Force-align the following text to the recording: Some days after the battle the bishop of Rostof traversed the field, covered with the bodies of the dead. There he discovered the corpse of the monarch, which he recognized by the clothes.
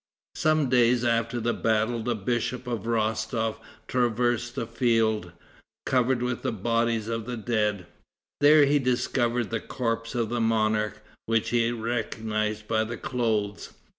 Some 0.33 0.67
days 0.67 1.05
after 1.05 1.39
the 1.39 1.53
battle 1.53 2.01
the 2.01 2.15
bishop 2.15 2.65
of 2.65 2.87
Rostof 2.87 3.57
traversed 3.87 4.55
the 4.55 4.65
field, 4.65 5.31
covered 5.85 6.23
with 6.23 6.41
the 6.41 6.51
bodies 6.51 7.07
of 7.07 7.27
the 7.27 7.37
dead. 7.37 7.85
There 8.39 8.65
he 8.65 8.79
discovered 8.79 9.51
the 9.51 9.59
corpse 9.59 10.15
of 10.15 10.29
the 10.29 10.41
monarch, 10.41 11.03
which 11.27 11.49
he 11.51 11.71
recognized 11.71 12.67
by 12.67 12.83
the 12.83 12.97
clothes. 12.97 13.73